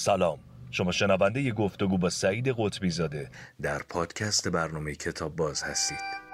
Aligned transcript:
سلام. 0.00 0.38
شما 0.70 0.92
شنونده 0.92 1.42
ی 1.42 1.52
گفتگو 1.52 1.98
با 1.98 2.10
سعید 2.10 2.54
قطبی 2.58 2.90
زاده. 2.90 3.30
در 3.62 3.78
پادکست 3.78 4.48
برنامه 4.48 4.94
کتاب 4.94 5.36
باز 5.36 5.62
هستید. 5.62 6.29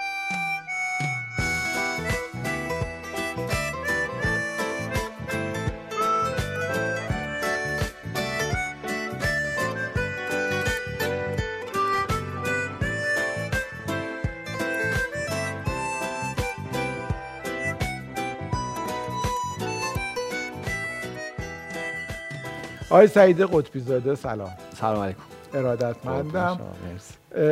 آقای 22.97 23.09
سعید 23.09 23.41
قطبی 23.41 23.81
زاده 23.81 24.15
سلام. 24.15 24.51
سلام 24.75 25.03
علیکم. 25.03 25.21
ارادتمندم. 25.55 26.61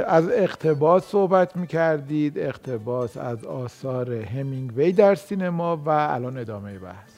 از 0.06 0.28
اقتباس 0.30 1.05
صحبت 1.05 1.56
می‌کردید 1.56 2.38
اقتباس 2.38 3.16
از 3.16 3.45
آثار 3.45 4.12
همینگوی 4.12 4.92
در 4.92 5.14
سینما 5.14 5.77
و 5.77 5.88
الان 5.88 6.38
ادامه 6.38 6.78
بحث. 6.78 7.10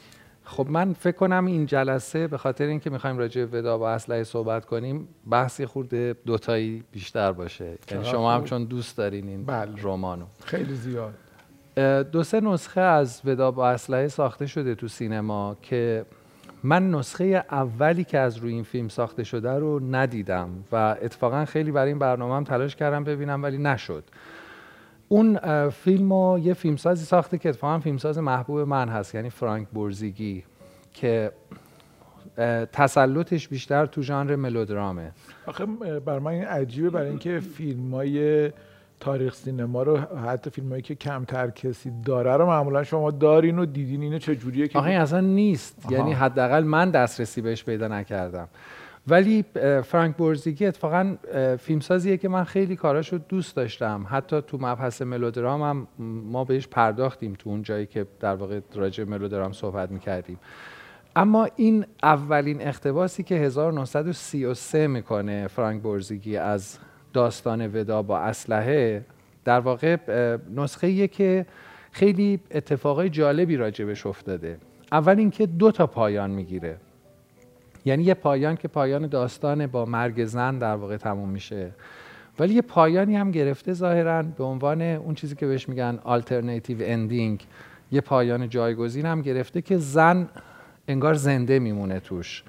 خب 0.44 0.66
من 0.70 0.92
فکر 0.92 1.16
کنم 1.16 1.46
این 1.46 1.66
جلسه 1.66 2.26
به 2.26 2.38
خاطر 2.38 2.64
اینکه 2.64 2.90
می‌خوایم 2.90 3.18
راجع 3.18 3.44
به 3.44 3.58
ودا 3.58 3.78
با 3.78 3.90
اسلحه 3.90 4.24
صحبت 4.24 4.64
کنیم 4.64 5.08
بحثی 5.30 5.66
خورده 5.66 6.16
دوتایی 6.26 6.84
بیشتر 6.92 7.32
باشه. 7.32 7.78
یعنی 7.90 8.04
شما 8.04 8.34
هم 8.34 8.44
چون 8.44 8.64
دوست 8.64 8.96
دارین 8.96 9.28
این 9.28 9.44
بله. 9.44 9.72
رمانو. 9.82 10.24
خیلی 10.44 10.74
زیاد. 10.74 11.14
دو 12.12 12.22
سه 12.22 12.40
نسخه 12.40 12.80
از 12.80 13.20
ودا 13.24 13.50
با 13.50 13.68
اسلحه 13.68 14.08
ساخته 14.08 14.46
شده 14.46 14.74
تو 14.74 14.88
سینما 14.88 15.56
که 15.62 16.04
من 16.62 16.90
نسخه 16.90 17.44
اولی 17.50 18.04
که 18.04 18.18
از 18.18 18.36
روی 18.36 18.52
این 18.52 18.62
فیلم 18.62 18.88
ساخته 18.88 19.24
شده 19.24 19.50
رو 19.50 19.80
ندیدم 19.80 20.50
و 20.72 20.96
اتفاقا 21.02 21.44
خیلی 21.44 21.70
برای 21.70 21.88
این 21.88 21.98
برنامه 21.98 22.34
هم 22.34 22.44
تلاش 22.44 22.76
کردم 22.76 23.04
ببینم 23.04 23.42
ولی 23.42 23.58
نشد. 23.58 24.04
اون 25.08 25.38
فیلم 25.68 26.12
رو 26.12 26.38
یه 26.42 26.54
فیلمسازی 26.54 27.04
ساخته 27.04 27.38
که 27.38 27.48
اتفاقا 27.48 27.78
فیلمساز 27.78 28.18
محبوب 28.18 28.60
من 28.60 28.88
هست 28.88 29.14
یعنی 29.14 29.30
فرانک 29.30 29.68
بورزیگی 29.68 30.44
که 30.92 31.32
تسلطش 32.72 33.48
بیشتر 33.48 33.86
تو 33.86 34.02
ژانر 34.02 34.36
ملودرامه. 34.36 35.12
آخه 35.46 35.66
بر 36.06 36.18
من 36.18 36.32
عجیبه 36.32 36.90
برای 36.90 37.08
اینکه 37.08 37.40
فیلم 37.40 37.94
های 37.94 38.50
تاریخ 39.00 39.34
سینما 39.34 39.82
رو 39.82 39.96
حتی 39.96 40.50
فیلمایی 40.50 40.82
که 40.82 40.94
کمتر 40.94 41.50
کسی 41.50 41.92
داره 42.04 42.36
رو 42.36 42.46
معمولا 42.46 42.84
شما 42.84 43.10
دارین 43.10 43.58
و 43.58 43.66
دیدین 43.66 44.02
اینو 44.02 44.18
چه 44.18 44.36
جوریه 44.36 44.68
که 44.68 44.78
آخه 44.78 44.90
اصلا 44.90 45.20
نیست. 45.20 45.82
آها. 45.84 45.94
یعنی 45.94 46.12
حداقل 46.12 46.64
من 46.64 46.90
دسترسی 46.90 47.40
بهش 47.40 47.64
پیدا 47.64 47.88
نکردم. 47.88 48.48
ولی 49.08 49.44
فرانک 49.84 50.16
بورزیگی 50.16 50.66
اتفاقا 50.66 51.16
فیلمسازیه 51.58 52.16
که 52.16 52.28
من 52.28 52.44
خیلی 52.44 52.76
کاراشو 52.76 53.20
دوست 53.28 53.56
داشتم. 53.56 54.06
حتی 54.10 54.40
تو 54.40 54.58
مبحث 54.60 55.02
ملودرام 55.02 55.62
هم 55.62 55.86
ما 56.30 56.44
بهش 56.44 56.68
پرداختیم 56.68 57.34
تو 57.38 57.50
اون 57.50 57.62
جایی 57.62 57.86
که 57.86 58.06
در 58.20 58.34
واقع 58.34 58.60
راجع 58.74 59.04
ملودرام 59.04 59.52
صحبت 59.52 59.90
می‌کردیم. 59.90 60.38
اما 61.16 61.48
این 61.56 61.86
اولین 62.02 62.62
اقتباسی 62.62 63.22
که 63.22 63.34
1933 63.34 64.86
می‌کنه 64.86 65.46
فرانک 65.46 65.82
بورزیگی 65.82 66.36
از 66.36 66.78
داستان 67.16 67.66
ودا 67.66 68.02
با 68.02 68.18
اسلحه 68.18 69.04
در 69.44 69.60
واقع 69.60 69.96
نسخه 70.54 71.08
که 71.08 71.46
خیلی 71.92 72.40
اتفاقای 72.50 73.10
جالبی 73.10 73.56
راجبش 73.56 74.06
افتاده. 74.06 74.58
اول 74.92 75.18
اینکه 75.18 75.46
دو 75.46 75.70
تا 75.70 75.86
پایان 75.86 76.30
می‌گیره. 76.30 76.76
یعنی 77.84 78.04
یه 78.04 78.14
پایان 78.14 78.56
که 78.56 78.68
پایان 78.68 79.06
داستان 79.06 79.66
با 79.66 79.84
مرگ 79.84 80.24
زن 80.24 80.58
در 80.58 80.74
واقع 80.74 80.96
تموم 80.96 81.28
میشه. 81.28 81.70
ولی 82.38 82.54
یه 82.54 82.62
پایانی 82.62 83.16
هم 83.16 83.30
گرفته 83.30 83.72
ظاهرا 83.72 84.22
به 84.22 84.44
عنوان 84.44 84.82
اون 84.82 85.14
چیزی 85.14 85.34
که 85.34 85.46
بهش 85.46 85.68
میگن 85.68 85.98
alternative 86.04 86.80
ending. 86.80 87.44
یه 87.92 88.00
پایان 88.00 88.48
جایگزین 88.48 89.06
هم 89.06 89.22
گرفته 89.22 89.62
که 89.62 89.76
زن 89.76 90.28
انگار 90.88 91.14
زنده 91.14 91.58
میمونه 91.58 92.00
توش. 92.00 92.44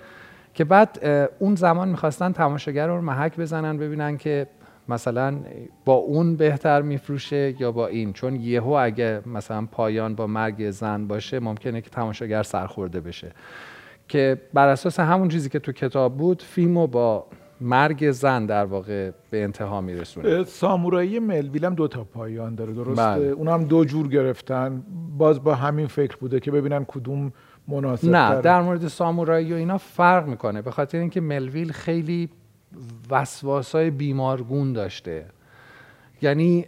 که 0.54 0.64
بعد 0.64 1.06
اون 1.40 1.56
زمان 1.56 1.90
می‌خواستن 1.90 2.32
تماشاگر 2.32 2.88
رو 2.88 3.02
محک 3.02 3.38
بزنن 3.38 3.78
ببینن 3.78 4.18
که 4.18 4.48
مثلا 4.90 5.38
با 5.86 5.94
اون 5.94 6.36
بهتر 6.36 6.82
میفروشه 6.82 7.56
یا 7.60 7.72
با 7.72 7.88
این؟ 7.88 8.14
چون 8.14 8.36
یهو 8.36 8.70
اگه 8.70 9.22
مثلا 9.26 9.68
پایان 9.72 10.16
با 10.16 10.28
مرگ 10.28 10.72
زن 10.72 11.08
باشه 11.08 11.40
ممکنه 11.40 11.82
که 11.82 11.90
تماشاگر 11.90 12.44
سرخورده 12.44 13.02
بشه. 13.02 13.32
که 14.08 14.42
بر 14.54 14.68
اساس 14.68 15.00
همون 15.00 15.30
چیزی 15.30 15.50
که 15.50 15.60
تو 15.60 15.72
کتاب 15.72 16.18
بود 16.18 16.42
فیلمو 16.42 16.88
با 16.88 17.26
مرگ 17.62 18.12
زن 18.12 18.46
در 18.46 18.66
واقع 18.66 19.12
به 19.30 19.44
انتها 19.44 19.82
میرسونه. 19.82 20.44
سامورایی 20.44 21.20
ملویل 21.20 21.66
هم 21.66 21.76
دو 21.76 21.88
تا 21.88 22.04
پایان 22.04 22.56
داره 22.56 22.74
درسته؟ 22.74 23.02
بله. 23.02 23.28
اون 23.28 23.48
هم 23.48 23.64
دو 23.64 23.86
جور 23.86 24.08
گرفتن. 24.08 24.84
باز 25.18 25.44
با 25.44 25.56
همین 25.56 25.88
فکر 25.88 26.18
بوده 26.18 26.40
که 26.40 26.52
ببینن 26.52 26.86
کدوم 26.88 27.32
مناسب 27.68 28.10
نه 28.10 28.42
در 28.42 28.62
مورد 28.62 28.88
سامورایی 28.88 29.54
و 29.54 29.56
اینا 29.56 29.78
فرق 29.78 30.28
می‌کنه. 30.28 30.62
به 30.62 30.72
خاطر 30.72 30.98
اینکه 30.98 31.22
ملویل 31.22 31.72
خیلی 31.72 32.30
وسواسای 33.10 33.90
بیمارگون 33.90 34.74
داشته. 34.74 35.26
یعنی 36.22 36.66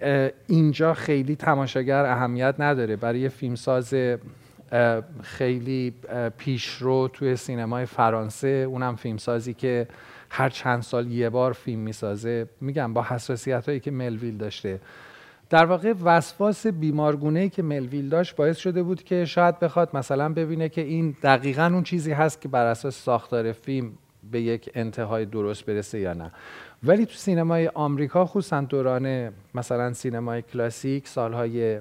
اینجا 0.48 0.94
خیلی 0.94 1.36
تماشاگر 1.36 2.06
اهمیت 2.06 2.56
نداره. 2.60 2.96
برای 2.96 3.30
فیلمساز 3.30 3.94
خیلی 5.22 5.94
پیشرو 6.38 7.08
توی 7.08 7.36
سینمای 7.36 7.86
فرانسه 7.86 8.48
اونم 8.48 8.96
فیلمسازی 8.96 9.54
که 9.54 9.88
هر 10.30 10.50
چند 10.50 10.82
سال 10.82 11.12
یه 11.12 11.30
بار 11.30 11.54
فیلم 11.54 11.80
می‌سازه. 11.80 12.48
میگم 12.62 12.94
با 12.94 13.04
حساسیت 13.04 13.66
هایی 13.66 13.80
که 13.80 13.92
ملویل 13.92 14.38
داشته. 14.38 14.80
در 15.50 15.66
واقع 15.66 15.94
وسواس 16.04 16.68
بیمارگونه 16.68 17.50
که 17.50 17.64
ملویل 17.64 18.10
داشت 18.10 18.36
باعث 18.36 18.58
شده 18.58 18.84
بود 18.84 19.04
که 19.04 19.26
شاید 19.26 19.60
بخواد 19.60 19.90
مثلا 19.94 20.34
ببینه 20.34 20.70
که 20.70 20.82
این 20.82 21.16
دقیقا 21.24 21.66
اون 21.66 21.84
چیزی 21.84 22.12
هست 22.12 22.42
که 22.42 22.48
بر 22.48 22.66
اساس 22.66 23.04
ساختار 23.04 23.52
فیلم 23.52 23.92
به 24.32 24.42
یک 24.42 24.70
انتهای 24.76 25.26
درست 25.26 25.66
برسه 25.66 26.00
یا 26.00 26.14
نه. 26.14 26.32
ولی 26.84 27.06
تو 27.06 27.14
سینمای 27.14 27.68
آمریکا 27.68 28.26
خصوصا 28.26 28.62
دوران 28.62 29.34
مثلا 29.56 29.94
سینمای 29.94 30.42
کلاسیک 30.42 31.08
سالهای 31.08 31.80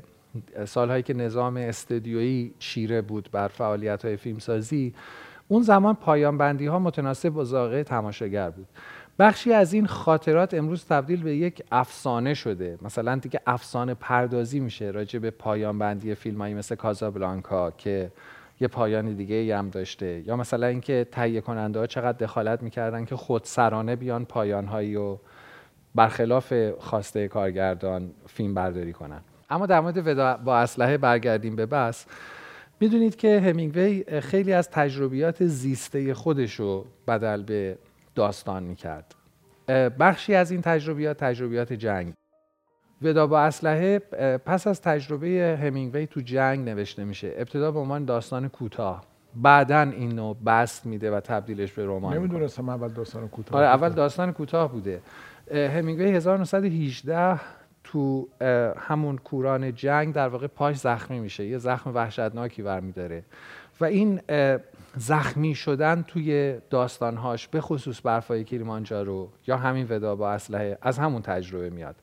سالهایی 0.67 1.03
که 1.03 1.15
نظام 1.15 1.57
استدیویی 1.57 2.55
چیره 2.59 3.03
بود 3.03 3.29
بر 3.33 3.49
فعالیت 3.49 4.05
های 4.05 4.17
فیلمسازی 4.17 4.95
اون 5.49 5.63
زمان 5.63 5.95
پایان 5.95 6.39
بندی 6.39 6.67
ها 6.67 6.79
متناسب 6.79 7.29
با 7.29 7.45
ذائقه 7.45 7.85
تماشاگر 7.85 8.51
بود. 8.51 8.67
بخشی 9.19 9.53
از 9.53 9.73
این 9.73 9.87
خاطرات 9.87 10.55
امروز 10.55 10.85
تبدیل 10.85 11.23
به 11.23 11.37
یک 11.37 11.63
افسانه 11.73 12.35
شده. 12.35 12.79
مثلا 12.83 13.17
دیگه 13.17 13.41
افسانه 13.47 13.95
پردازی 13.95 14.61
میشه 14.61 14.91
راجع 14.91 15.19
به 15.19 15.31
پایان 15.31 15.79
بندی 15.79 16.15
فیلمایی 16.15 16.55
مثل 16.55 16.75
کازابلانکا 16.75 17.71
که 17.71 18.11
یه 18.61 18.69
پایان 18.69 19.15
دیگه 19.15 19.35
ای 19.35 19.53
هم 19.53 19.71
داشته. 19.71 20.23
یا 20.27 20.37
مثلا 20.37 20.67
اینکه 20.67 21.07
تهیه 21.13 21.41
کننده 21.41 21.79
ها 21.79 21.87
چقدر 21.87 22.19
دخالت 22.19 22.63
می‌کردن 22.63 23.05
که 23.05 23.17
خودسرانه 23.17 23.97
بیان 23.97 24.25
پایان 24.25 24.67
هایی 24.67 24.97
و 24.97 25.19
برخلاف 25.95 26.55
خواسته 26.79 27.29
کارگردان 27.29 28.11
فیلم 28.27 28.55
برداری 28.55 28.93
کنن. 28.93 29.21
اما 29.51 29.67
در 29.67 29.81
مورد 29.81 30.07
ودا 30.07 30.37
با 30.37 30.59
اسلحه 30.59 30.99
برگردیم 30.99 31.57
به 31.57 31.67
بس 31.67 32.07
می‌دونید 32.81 33.17
که 33.17 33.41
همینگوی 33.41 34.21
خیلی 34.21 34.53
از 34.53 34.71
تجربیات 34.71 35.47
زیسته 35.47 36.15
خودش 36.15 36.55
رو 36.55 36.87
بدل 37.09 37.43
به 37.43 37.79
داستان 38.15 38.63
می‌کرد. 38.63 39.15
بخشی 40.01 40.35
از 40.35 40.51
این 40.51 40.63
تجربیات 40.63 41.17
تجربیات 41.17 41.73
جنگ. 41.73 42.13
ودا 43.03 43.27
با 43.27 43.41
اسلحه 43.41 43.99
پس 44.39 44.67
از 44.67 44.81
تجربه 44.81 45.59
همینگوی 45.63 46.07
تو 46.07 46.21
جنگ 46.21 46.69
نوشته 46.69 47.05
میشه. 47.05 47.33
ابتدا 47.37 47.71
به 47.71 47.79
عنوان 47.79 48.05
داستان 48.05 48.49
کوتاه. 48.49 49.05
بعدا 49.35 49.81
اینو 49.81 50.35
بست 50.35 50.87
میده 50.87 51.17
و 51.17 51.21
تبدیلش 51.21 51.73
به 51.73 51.87
رمان 51.87 52.17
نمی‌دونستم 52.17 52.69
اول 52.69 52.89
داستان 52.89 53.29
کوتاه 53.29 53.59
آره 53.59 53.67
اول 53.67 53.89
داستان 53.89 54.33
کوتاه 54.33 54.73
بوده. 54.73 55.01
همینگوی 55.53 56.11
1918 56.11 57.41
تو 57.85 58.29
همون 58.79 59.19
کوران 59.19 59.75
جنگ 59.75 60.15
در 60.15 60.29
واقع 60.29 60.47
پاش 60.47 60.77
زخمی 60.77 61.21
میشه. 61.21 61.47
یه 61.47 61.59
زخم 61.59 61.95
وحشتناکی 61.95 62.63
برمیداره. 62.63 63.25
و 63.81 63.85
این 63.85 64.21
زخمی 64.97 65.55
شدن 65.55 66.05
توی 66.07 66.59
داستانهاش 66.71 67.49
به 67.49 67.61
خصوص 67.61 68.01
برفای 68.05 68.45
کلیمانجارو 68.45 69.29
یا 69.47 69.57
همین 69.57 69.87
ودا 69.91 70.17
با 70.17 70.31
اسلحه 70.31 70.79
از 70.83 70.99
همون 70.99 71.23
تجربه 71.23 71.71
میاد. 71.71 71.97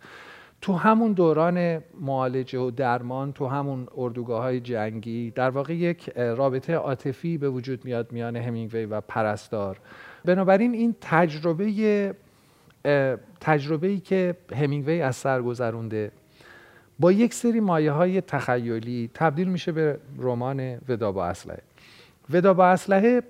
تو 0.61 0.73
همون 0.73 1.13
دوران 1.13 1.83
معالجه 2.01 2.59
و 2.59 2.71
درمان 2.71 3.33
تو 3.33 3.47
همون 3.47 3.87
اردوگاه 3.97 4.41
های 4.41 4.59
جنگی 4.59 5.31
در 5.31 5.49
واقع 5.49 5.75
یک 5.75 6.09
رابطه 6.09 6.73
عاطفی 6.73 7.37
به 7.37 7.49
وجود 7.49 7.85
میاد 7.85 8.11
میان 8.11 8.35
همینگوی 8.35 8.85
و 8.85 9.01
پرستار. 9.01 9.79
بنابراین 10.25 10.73
این 10.73 10.95
تجربه 11.01 12.15
تجربه 13.41 13.87
ای 13.87 13.99
که 13.99 14.35
همینگوی 14.55 15.01
از 15.01 15.15
سر 15.15 15.41
گذرونده 15.41 16.11
با 16.99 17.11
یک 17.11 17.33
سری 17.33 17.59
مایه 17.59 17.91
های 17.91 18.21
تخیلی 18.21 19.09
تبدیل 19.13 19.47
میشه 19.47 19.71
به 19.71 19.99
رمان 20.17 20.77
ودا 20.89 21.11
با 21.11 21.25
اسلحه. 21.25 21.61
ودا 22.29 22.53
با 22.53 22.67
اسلحه 22.67 23.23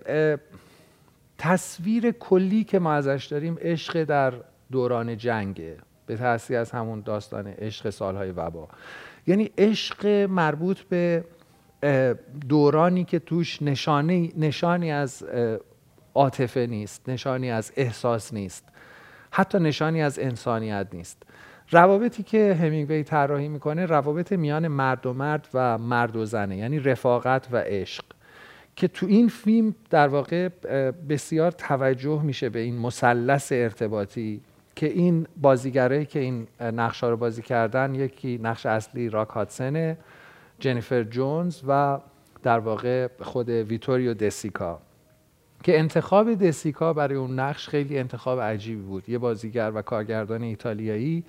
تصویر 1.38 2.12
کلی 2.12 2.64
که 2.64 2.80
ما 2.80 2.94
ازش 2.94 3.28
داریم 3.32 3.58
عشق 3.62 4.04
در 4.04 4.34
دوران 4.72 5.18
جنگه. 5.18 5.78
به 6.06 6.18
تاثیر 6.18 6.58
از 6.58 6.72
همون 6.72 7.02
داستان 7.02 7.48
عشق 7.48 7.90
سالهای 7.90 8.32
وبا. 8.32 8.68
یعنی 9.28 9.52
عشق 9.58 10.08
مربوط 10.30 10.82
به 10.82 11.24
دورانی 12.50 13.04
که 13.04 13.20
توش 13.20 13.62
نشانی, 13.62 14.34
نشانی 14.38 14.92
از 14.92 15.26
عاطفه 16.14 16.68
نیست 16.68 17.10
نشانی 17.10 17.52
از 17.52 17.72
احساس 17.76 18.34
نیست 18.34 18.64
حتی 19.32 19.60
نشانی 19.60 20.02
از 20.02 20.20
انسانیت 20.20 20.88
نیست. 20.94 21.24
روابطی 21.72 22.24
که 22.24 22.54
همینگوی 22.54 23.04
طراحی 23.04 23.48
می‌کنه 23.48 23.86
روابط 23.86 24.32
میان 24.32 24.68
مرد 24.68 25.06
و 25.06 25.14
مرد 25.14 25.48
و 25.54 25.78
مرد 25.78 26.16
و 26.16 26.26
زنه 26.26 26.58
یعنی 26.58 26.80
رفاقت 26.80 27.48
و 27.52 27.58
عشق 27.58 28.06
که 28.76 28.88
تو 28.88 29.06
این 29.06 29.28
فیلم 29.28 29.76
در 29.90 30.08
واقع 30.08 30.50
بسیار 31.10 31.52
توجه 31.52 32.22
میشه 32.22 32.50
به 32.50 32.60
این 32.60 32.78
مثلث 32.78 33.52
ارتباطی 33.52 34.42
که 34.76 34.86
این 34.86 35.28
بازیگرایی 35.42 36.06
که 36.06 36.20
این 36.20 36.48
نقشا 36.60 37.10
رو 37.10 37.18
بازی 37.18 37.42
کردن 37.42 37.96
یکی 37.96 38.40
نقش 38.44 38.66
اصلی 38.66 39.10
راک 39.10 39.30
هاتسنه 39.30 39.98
جنیفر 40.60 41.04
جونز 41.04 41.62
و 41.68 42.00
در 42.44 42.60
واقع 42.60 43.08
خود 43.22 43.50
ویتوریو 43.50 44.14
دسیکا. 44.14 44.80
که 45.64 45.80
انتخاب 45.80 46.34
دسیکا 46.34 46.94
برای 46.94 47.16
اون 47.16 47.40
نقش 47.40 47.70
خیلی 47.70 48.00
انتخاب 48.00 48.40
عجیبی 48.40 48.82
بود. 48.82 49.10
یه 49.10 49.18
بازیگر 49.18 49.72
و 49.76 49.82
کارگردان 49.82 50.44
ایتالیایی 50.44 51.24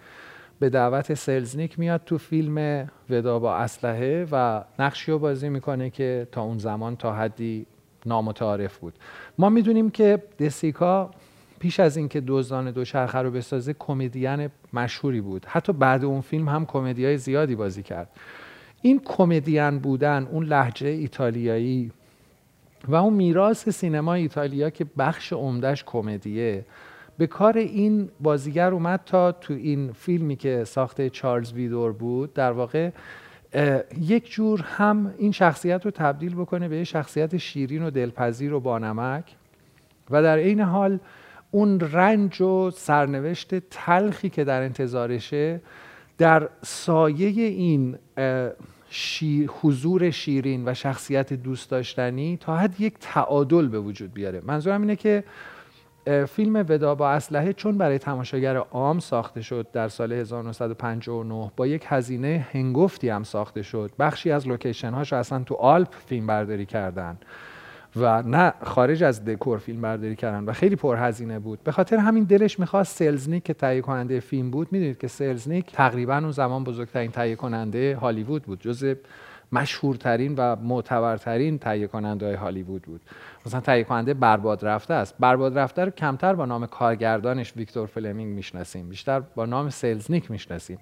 به 0.59 0.71
دعوت 0.71 1.15
سلزنیک 1.15 1.79
میاد 1.79 2.01
تو 2.07 2.19
فیلم 2.19 2.89
ودا 3.11 3.39
با 3.39 3.57
اسلحه 3.57 4.27
و 4.33 4.65
نقشی 4.79 5.13
رو 5.13 5.19
بازی 5.19 5.49
می‌کنه 5.49 5.91
که 5.91 6.29
تا 6.33 6.43
اون 6.43 6.59
زمان 6.59 6.97
تا 6.97 7.15
حدی 7.15 7.67
نامتعارف 8.07 8.79
بود. 8.79 8.95
ما 9.39 9.49
می‌دونیم 9.49 9.91
که 9.91 10.23
دسیکا 10.39 11.11
پیش 11.59 11.81
از 11.81 11.97
اینکه 11.97 12.23
دزدان 12.27 12.71
دوچرخه 12.71 13.19
رو 13.19 13.31
بسازه 13.31 13.75
کمدین 13.79 14.49
مشهوری 14.73 15.21
بود. 15.21 15.47
حتی 15.49 15.73
بعد 15.73 16.05
اون 16.05 16.21
فیلم 16.21 16.49
هم 16.49 16.67
کمدیای 16.67 17.19
زیادی 17.19 17.55
بازی 17.55 17.83
کرد. 17.83 18.09
این 18.83 19.01
کمدین 19.05 19.79
بودن 19.79 20.29
اون 20.33 20.45
لحجه 20.45 20.89
ایتالیایی 20.89 21.91
و 22.89 22.95
اون 22.95 23.13
میراث 23.13 23.69
سینما 23.69 24.15
ایتالیا 24.15 24.71
که 24.71 24.87
بخش 24.99 25.33
عمدهش 25.33 25.85
کمدیه 25.87 26.65
به 27.19 27.27
کار 27.27 27.59
این 27.59 28.09
بازیگر 28.21 28.71
اومد 28.71 29.01
تا 29.07 29.33
تو 29.33 29.55
این 29.55 29.93
فیلمی 29.93 30.37
که 30.37 30.65
ساخته 30.65 31.11
چارلز 31.11 31.53
ویدور 31.53 31.93
بود 31.93 32.35
در 32.35 32.53
واقع 32.53 32.91
یک 34.01 34.31
جور 34.31 34.61
هم 34.61 35.15
این 35.19 35.33
شخصیت 35.33 35.85
رو 35.85 35.91
تبدیل 35.91 36.35
بکنه 36.35 36.69
به 36.69 36.85
شخصیت 36.85 37.37
شیرین 37.37 37.83
و 37.83 37.91
دلپذیر 37.91 38.55
و 38.55 38.61
بانمک. 38.61 39.25
و 40.11 40.23
در 40.23 40.37
این 40.37 40.61
حال 40.61 40.99
اون 41.57 41.81
رنج 41.81 42.43
و 42.43 42.71
سرنوشت 42.71 43.55
تلخی 43.55 44.29
که 44.29 44.45
در 44.45 44.63
انتظارشه 44.63 45.61
در 46.19 46.49
سایه 46.63 47.43
این 47.43 47.99
حضور 49.63 50.11
شیرین 50.11 50.69
و 50.69 50.75
شخصیت 50.75 51.33
دوست 51.33 51.71
داشتنی 51.71 52.39
تا 52.41 52.57
حد 52.57 52.81
یک 52.81 52.95
تعادل 53.01 53.69
به 53.69 53.81
وجود 53.81 54.15
بیاره. 54.15 54.43
منظورم 54.45 54.81
اینه 54.81 54.97
که 54.97 55.25
فیلم 56.29 56.57
ودا 56.57 56.95
با 56.95 57.11
اسلحه 57.11 57.53
چون 57.53 57.79
برای 57.79 57.99
تماشاگر 57.99 58.57
عام 58.57 58.99
ساخته 58.99 59.43
شد 59.43 59.67
در 59.73 59.89
سال 59.89 60.13
1959 60.13 61.53
با 61.57 61.67
یک 61.67 61.85
هزینه 61.87 62.47
هنگفتی 62.53 63.09
هم 63.09 63.23
ساخته 63.23 63.63
شد. 63.63 63.91
بخشی 63.99 64.31
از 64.31 64.49
لوکیشن 64.49 64.91
هاش 64.91 65.13
اصلا 65.13 65.43
تو 65.45 65.55
آلپ 65.55 65.95
فیلم 66.07 66.27
برداری 66.27 66.67
کردن. 66.67 67.19
و 67.97 68.23
نه 68.23 68.53
خارج 68.63 69.03
از 69.03 69.25
دکور 69.25 69.59
فیلم 69.59 69.81
برداری 69.81 70.17
کردن 70.17 70.45
و 70.45 70.53
خیلی 70.53 70.77
پرهزینه 70.77 71.39
بود. 71.39 71.59
به 71.65 71.73
خاطر 71.73 71.97
همین 71.97 72.25
دلش 72.25 72.61
می‌خواست 72.61 72.97
سلزنیک 72.97 73.45
که 73.45 73.55
تهیه 73.55 73.81
کننده 73.81 74.21
فیلم 74.21 74.51
بود 74.51 74.69
می‌دونید 74.73 74.99
که 74.99 75.09
سلزنیک 75.09 75.73
تقریبا 75.73 76.17
اون 76.17 76.31
زمان 76.31 76.65
بزرگترین 76.65 77.11
تهیه 77.11 77.37
کننده 77.37 77.97
هالیوود 77.97 78.43
بود 78.43 78.61
جز 78.61 78.95
مشهورترین 79.53 80.35
و 80.35 80.57
معتبرترین 80.57 81.59
تهیه 81.59 81.87
کننده 81.87 82.27
های 82.27 82.35
هالیوود 82.35 82.83
بود. 82.83 83.01
مثلا 83.47 83.61
تهیه 83.61 83.85
کننده 83.85 84.15
برباد 84.15 84.65
رفته 84.65 84.95
است. 84.95 85.15
برباد 85.21 85.59
رفته 85.59 85.85
رو 85.85 85.91
کمتر 85.91 86.35
با 86.35 86.47
نام 86.47 86.67
کارگردانش 86.67 87.53
ویکتور 87.57 87.87
فلمینگ 87.87 88.35
می‌شناسیم 88.35 88.89
بیشتر 88.89 89.21
با 89.21 89.47
نام 89.47 89.71
سلزنیک 89.71 90.31
می‌شناسیم. 90.31 90.79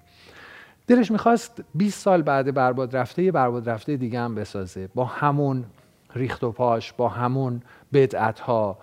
دلش 0.87 1.11
می‌خواست 1.11 1.63
20 1.75 2.01
سال 2.01 2.21
بعد 2.21 2.53
برباد 2.53 2.97
رفته 2.97 3.23
یه 3.23 3.31
برباد 3.31 3.69
رفته 3.69 3.97
دیگه 3.97 4.19
هم 4.19 4.35
بسازه. 4.35 4.89
با 4.95 5.05
همون 5.05 5.65
ریخت 6.15 6.43
و 6.43 6.51
پاش 6.51 6.93
با 6.93 7.09
همون 7.09 7.61
بدعت 7.93 8.39
ها 8.39 8.77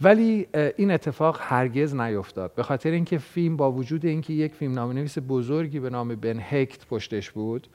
ولی 0.00 0.46
این 0.76 0.90
اتفاق 0.90 1.38
هرگز 1.40 1.94
نیفتاد. 1.94 2.54
به 2.54 2.62
خاطر 2.62 2.90
اینکه 2.90 3.18
فیلم 3.18 3.56
با 3.56 3.72
وجود 3.72 4.06
اینکه 4.06 4.32
یک 4.32 4.54
فیلم 4.54 4.72
نام 4.72 4.92
نویس 4.92 5.18
بزرگی 5.28 5.80
به 5.80 5.90
نام 5.90 6.14
بن 6.14 6.40
هکت 6.40 6.86
پشتش 6.86 7.30
بود 7.30 7.68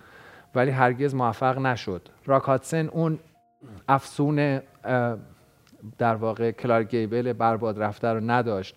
ولی 0.55 0.71
هرگز 0.71 1.15
موفق 1.15 1.59
نشد. 1.59 2.09
راکاتسن 2.25 2.87
اون 2.87 3.19
افسون 3.87 4.61
در 5.97 6.15
واقع 6.15 6.51
کلار 6.51 6.83
گیبل 6.83 7.33
برباد 7.33 7.79
رفته 7.83 8.07
رو 8.07 8.31
نداشت. 8.31 8.75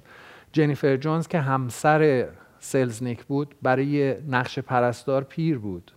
جنیفر 0.52 0.96
جونز 0.96 1.28
که 1.28 1.38
همسر 1.38 2.28
سلزنیک 2.58 3.24
بود 3.24 3.54
برای 3.62 4.14
نقش 4.28 4.58
پرستار 4.58 5.24
پیر 5.24 5.58
بود. 5.58 5.92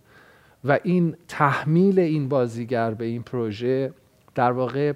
و 0.64 0.78
این 0.82 1.16
تحمیل 1.28 1.98
این 1.98 2.28
بازیگر 2.28 2.94
به 2.94 3.04
این 3.04 3.22
پروژه 3.22 3.92
در 4.34 4.52
واقع 4.52 4.92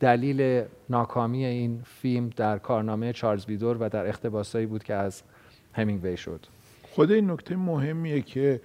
دلیل 0.00 0.62
ناکامی 0.90 1.44
این 1.44 1.82
فیلم 2.00 2.30
در 2.36 2.58
کارنامه 2.58 3.12
چارلز 3.12 3.46
بیدور 3.46 3.76
و 3.80 3.88
در 3.88 4.06
اختباسایی 4.06 4.66
بود 4.66 4.84
که 4.84 4.94
از 4.94 5.22
همینگوی 5.72 6.16
شد. 6.16 6.40
خود 6.82 7.12
این 7.12 7.30
نکته 7.30 7.56
مهمیه 7.56 8.22
که 8.22 8.60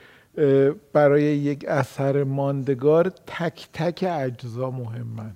برای 0.93 1.23
یک 1.23 1.65
اثر 1.67 2.23
ماندگار 2.23 3.09
تک 3.27 3.67
تک 3.73 4.05
اجزا 4.09 4.71
مهمن. 4.71 5.31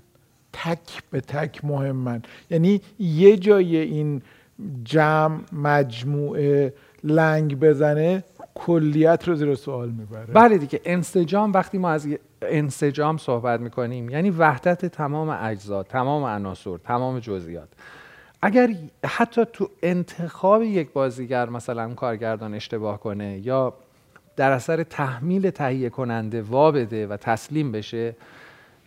تک 0.54 1.04
به 1.12 1.22
تک 1.22 1.66
مهمن. 1.66 2.22
یعنی 2.50 2.82
یه 3.00 3.38
جای 3.38 3.78
این 3.78 4.22
جمع 4.84 5.40
مجموعه 5.52 6.74
لنگ 7.04 7.60
بزنه 7.60 8.24
کلیت 8.56 9.28
رو 9.28 9.36
زیر 9.36 9.56
سوال 9.56 9.90
می‌بره. 9.90 10.26
بله 10.26 10.58
دیگه 10.58 10.82
انسجام 10.86 11.54
وقتی 11.54 11.78
ما 11.78 11.90
از 11.90 12.08
انسجام 12.50 13.18
صحبت 13.18 13.60
می‌کنیم. 13.60 14.10
یعنی 14.10 14.30
وحدت 14.30 14.86
تمام 14.86 15.30
اجزا 15.30 15.84
تمام 15.84 16.24
عناصر 16.24 16.78
تمام 16.78 17.20
جزئیات. 17.20 17.70
اگر 18.42 18.70
حتی 19.06 19.46
تو 19.54 19.70
انتخاب 19.84 20.64
یک 20.64 20.94
بازیگر 20.94 21.50
مثلا 21.50 21.94
کارگردان 21.94 22.54
اشتباه 22.54 23.00
کنه 23.00 23.40
یا 23.44 23.74
در 24.36 24.52
اثر 24.52 24.84
تحمیل 24.84 25.50
تهیه 25.50 25.90
کننده 25.90 26.42
وا 26.42 26.72
بده 26.72 27.08
و 27.08 27.18
تسلیم 27.18 27.72
بشه 27.72 28.16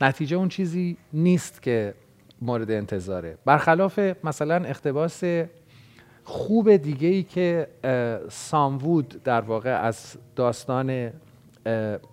نتیجه 0.01 0.37
اون 0.37 0.49
چیزی 0.49 0.97
نیست 1.13 1.63
که 1.63 1.95
مورد 2.43 2.71
انتظاره. 2.71 3.39
برخلاف 3.45 3.99
مثلا 4.25 4.55
اقتباس 4.55 5.23
خوب 6.25 6.77
دیگه 6.77 7.09
ای 7.09 7.23
که 7.23 7.67
ساموود 8.31 9.23
در 9.25 9.41
واقع 9.41 9.71
از 9.71 10.17
داستان 10.37 11.11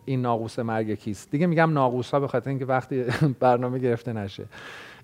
این 0.05 0.21
ناقوس 0.21 0.59
مرگ 0.59 0.93
کیست؟ 0.93 1.31
دیگه 1.31 1.47
میگم 1.47 1.73
ناقوس 1.73 2.11
ها 2.11 2.19
به 2.19 2.27
خاطر 2.27 2.49
اینکه 2.49 2.65
وقتی 2.65 3.03
برنامه 3.39 3.79
گرفته 3.79 4.13
نشه. 4.13 4.45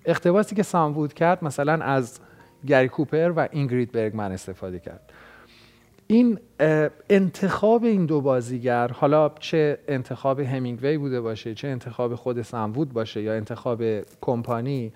اقتباسی 0.04 0.54
که 0.54 0.62
ساموود 0.62 1.14
کرد 1.14 1.44
مثلا 1.44 1.84
از 1.84 2.20
گری 2.66 2.88
کوپر 2.88 3.32
و 3.36 3.48
اینگرید 3.50 3.92
برگمن 3.92 4.32
استفاده 4.32 4.78
کرد. 4.78 5.12
این 6.06 6.38
انتخاب 7.10 7.84
این 7.84 8.06
دو 8.06 8.20
بازیگر 8.20 8.88
حالا 8.88 9.28
چه 9.28 9.78
انتخاب 9.88 10.40
همینگوی 10.40 10.98
بوده 10.98 11.20
باشه 11.20 11.54
چه 11.54 11.68
انتخاب 11.68 12.14
خود 12.14 12.42
سموود 12.42 12.92
باشه 12.92 13.22
یا 13.22 13.34
انتخاب 13.34 13.82
کمپانی 14.20 14.92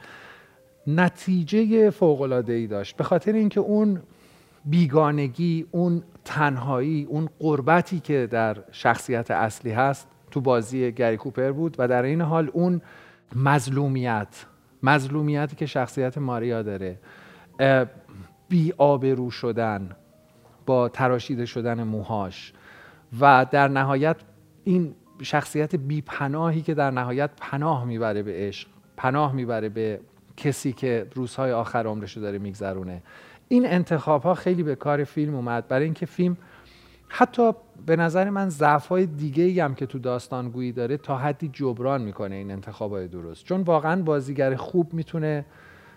نتیجه 0.87 1.91
فوق 1.91 2.45
ای 2.49 2.67
داشت. 2.67 2.97
به 2.97 3.05
خاطر 3.05 3.33
اینکه 3.33 3.61
اون 3.61 4.03
بیگانگی 4.65 5.67
اون 5.71 6.03
تنهایی 6.25 7.05
اون 7.05 7.29
قربتی 7.39 8.01
که 8.01 8.29
در 8.31 8.57
شخصیت 8.73 9.31
اصلی 9.31 9.71
هست 9.71 10.09
تو 10.31 10.41
بازی 10.41 10.93
گری 10.93 11.17
کوپر 11.17 11.53
بود 11.53 11.77
و 11.79 11.89
در 11.89 12.03
این 12.03 12.21
حال 12.21 12.51
اون 12.53 12.81
مظلومیت 13.37 14.47
مظلومیتی 14.83 15.57
که 15.57 15.67
شخصیت 15.67 16.19
ماریا 16.19 16.63
داره 16.63 16.99
بی 18.49 18.73
آبرو 18.77 19.31
شدن 19.31 19.91
با 20.67 20.89
تراشیده 20.89 21.47
شدن 21.47 21.83
موهاش 21.83 22.53
و 23.21 23.47
در 23.51 23.69
نهایت 23.69 24.17
این 24.65 24.95
شخصیت 25.23 25.77
بی 25.77 26.01
پناهی 26.01 26.63
که 26.63 26.75
در 26.75 26.91
نهایت 26.91 27.31
پناه 27.37 27.85
می‌بره 27.85 28.23
به 28.23 28.33
عشق 28.35 28.69
پناه 28.97 29.33
می‌بره 29.33 29.69
به 29.69 30.01
کسی 30.37 30.73
که 30.73 31.07
روزهای 31.15 31.53
آخر 31.53 31.87
عمرشو 31.87 32.21
داره 32.21 32.39
میگذرونه. 32.39 33.03
این 33.49 33.67
انتخاب 33.67 34.23
ها 34.23 34.35
خیلی 34.35 34.63
به 34.63 34.75
کار 34.75 35.05
فیلم 35.05 35.35
اومد. 35.35 35.69
برای 35.69 35.85
اینکه 35.85 36.07
فیلم 36.07 36.37
حتی 37.09 37.53
به 37.87 37.97
نظر 37.97 38.31
من 38.31 38.49
ضعف 38.49 38.87
های 38.87 39.07
دیگه 39.07 39.45
ای 39.45 39.61
هم 39.61 39.75
که 39.75 39.87
تو 39.87 39.99
داستانگویی 39.99 40.73
داره 40.73 40.97
تا 40.97 41.19
حدی 41.19 41.51
جبران 41.53 42.03
می‌کنه 42.03 42.35
این 42.35 42.51
انتخاب 42.51 42.93
های 42.93 43.09
درست. 43.09 43.45
چون 43.45 43.61
واقعا 43.61 44.03
بازیگر 44.03 44.55
خوب 44.55 44.95
می‌تونه 44.95 45.45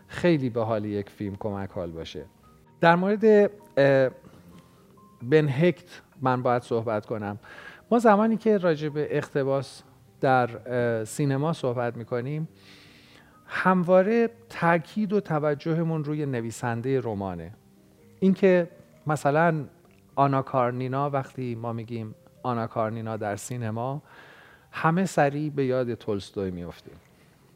خیلی 0.07 0.49
به 0.49 0.63
حال 0.63 0.85
یک 0.85 1.09
فیلم 1.09 1.35
کمک 1.39 1.69
حال 1.69 1.91
باشه. 1.91 2.25
در 2.81 2.95
مورد 2.95 3.51
بن 5.21 5.49
هکت 5.49 6.01
من 6.21 6.41
باید 6.41 6.61
صحبت 6.61 7.05
کنم. 7.05 7.39
ما 7.91 7.99
زمانی 7.99 8.37
که 8.37 8.57
راجع 8.57 8.89
به 8.89 9.07
اقتباس 9.17 9.81
در 10.21 10.49
سینما 11.03 11.53
صحبت 11.53 11.97
می‌کنیم 11.97 12.47
همواره 13.47 14.29
تاکید 14.49 15.13
و 15.13 15.19
توجهمون 15.19 16.03
روی 16.03 16.25
نویسنده 16.25 17.01
رمانه. 17.01 17.51
اینکه 18.19 18.69
مثلا 19.07 19.65
آنا 20.15 20.41
کارنینا 20.41 21.09
وقتی 21.09 21.55
ما 21.55 21.73
میگیم 21.73 22.15
آنا 22.43 22.67
کارنینا 22.67 23.17
در 23.17 23.35
سینما 23.35 24.01
همه 24.71 25.05
سریع 25.05 25.49
به 25.49 25.65
یاد 25.65 25.93
تولستوی 25.93 26.51
میفتیم 26.51 26.95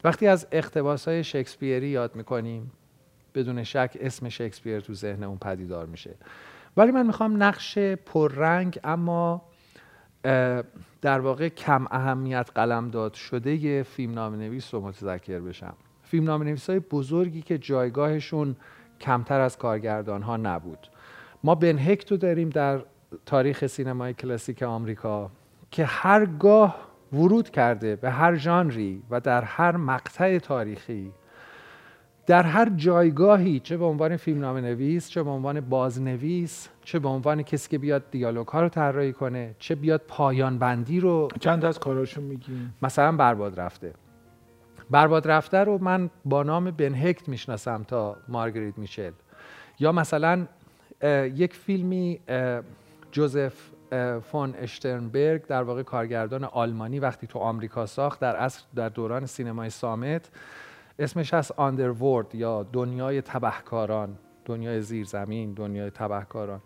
وقتی 0.03 0.27
از 0.27 0.47
اقتباس 0.51 1.07
های 1.07 1.23
شکسپیری 1.23 1.87
یاد 1.87 2.15
می‌کنیم 2.15 2.71
بدون 3.35 3.63
شک 3.63 3.97
اسم 4.01 4.29
شکسپیر 4.29 4.79
تو 4.79 4.93
ذهن 4.93 5.23
اون 5.23 5.37
پدیدار 5.37 5.85
میشه. 5.85 6.15
ولی 6.77 6.91
من 6.91 7.07
می‌خوام 7.07 7.43
نقش 7.43 7.77
پررنگ 7.77 8.79
اما 8.83 9.41
در 11.01 11.19
واقع 11.19 11.49
کم 11.49 11.87
اهمیت 11.91 12.49
قلمداد 12.55 13.13
شده 13.13 13.83
فیلم 13.83 14.13
نام 14.13 14.35
نویس 14.35 14.73
رو 14.73 14.81
متذکر 14.81 15.39
بشم. 15.39 15.73
فیلم 16.03 16.23
نام 16.23 16.43
نویس 16.43 16.69
های 16.69 16.79
بزرگی 16.79 17.41
که 17.41 17.57
جایگاهشون 17.57 18.55
کمتر 18.99 19.39
از 19.39 19.57
کارگردان 19.57 20.21
ها 20.21 20.37
نبود. 20.37 20.87
ما 21.43 21.55
بن 21.55 21.79
هکتو 21.79 22.17
داریم 22.17 22.49
در 22.49 22.81
تاریخ 23.25 23.67
سینمای 23.67 24.13
کلاسیک 24.13 24.63
آمریکا 24.63 25.31
که 25.71 25.85
هرگاه 25.85 26.75
ورود 27.13 27.49
کرده 27.49 27.95
به 27.95 28.09
هر 28.11 28.35
ژانری 28.35 29.03
و 29.09 29.19
در 29.19 29.43
هر 29.43 29.77
مقطع 29.77 30.37
تاریخی 30.37 31.11
در 32.25 32.43
هر 32.43 32.69
جایگاهی 32.75 33.59
چه 33.59 33.77
به 33.77 33.85
عنوان 33.85 34.17
فیلمنامه 34.17 34.61
نویس 34.61 35.09
چه 35.09 35.23
به 35.23 35.29
عنوان 35.29 35.59
بازنویس 35.59 36.69
چه 36.83 36.99
به 36.99 37.09
عنوان 37.09 37.43
کسی 37.43 37.69
که 37.69 37.77
بیاد 37.77 38.03
دیالوگ 38.11 38.47
ها 38.47 38.61
رو 38.61 38.69
طراحی 38.69 39.13
کنه 39.13 39.55
چه 39.59 39.75
بیاد 39.75 40.01
پایان 40.07 40.57
بندی 40.57 40.99
رو 40.99 41.27
چند 41.39 41.65
از 41.65 41.79
کاراشو 41.79 42.21
میگیم؟ 42.21 42.73
مثلا 42.81 43.11
برباد 43.11 43.59
رفته. 43.59 43.93
برباد 44.89 45.27
رفته 45.27 45.57
رو 45.57 45.77
من 45.77 46.09
با 46.25 46.43
نام 46.43 46.71
بن 46.71 46.95
هکت 46.95 47.29
می‌شناسم 47.29 47.83
تا 47.83 48.17
مارگریت 48.27 48.77
میشل. 48.77 49.11
یا 49.79 49.91
مثلا 49.91 50.47
یک 51.35 51.53
فیلمی 51.53 52.19
جوزف 53.11 53.53
فون 54.31 54.53
اشترنبرگ 54.57 55.45
در 55.45 55.63
واقع 55.63 55.83
کارگردان 55.83 56.43
آلمانی 56.43 56.99
وقتی 56.99 57.27
تو 57.27 57.39
آمریکا 57.39 57.85
ساخت 57.85 58.19
در 58.19 58.35
اصل 58.35 58.63
در 58.75 58.89
دوران 58.89 59.25
سینمای 59.25 59.69
سامت 59.69 60.29
اسمش 61.01 61.33
هست 61.33 61.51
آندرورد 61.51 62.35
یا 62.35 62.63
دنیای 62.63 63.21
تبهکاران 63.21 64.17
دنیای 64.45 64.81
زیرزمین 64.81 65.53
دنیای 65.53 65.89
تبهکاران. 65.89 66.61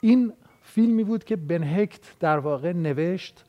این 0.00 0.32
فیلمی 0.62 1.04
بود 1.04 1.24
که 1.24 1.36
بنهکت 1.36 2.18
در 2.20 2.38
واقع 2.38 2.72
نوشت 2.72 3.44